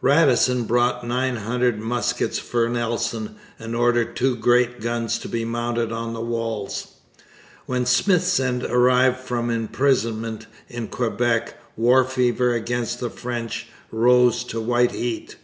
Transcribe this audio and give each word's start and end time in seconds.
Radisson 0.00 0.64
bought 0.64 1.06
nine 1.06 1.36
hundred 1.36 1.78
muskets 1.78 2.40
for 2.40 2.68
Nelson, 2.68 3.36
and 3.56 3.76
ordered 3.76 4.16
two 4.16 4.34
great 4.34 4.80
guns 4.80 5.16
to 5.20 5.28
be 5.28 5.44
mounted 5.44 5.92
on 5.92 6.12
the 6.12 6.20
walls. 6.20 6.88
When 7.66 7.84
Smithsend 7.86 8.64
arrived 8.68 9.18
from 9.20 9.48
imprisonment 9.48 10.48
in 10.68 10.88
Quebec, 10.88 11.56
war 11.76 12.02
fever 12.04 12.52
against 12.52 12.98
the 12.98 13.10
French 13.10 13.68
rose 13.92 14.42
to 14.50 14.60
white 14.60 14.90
heat. 14.90 15.36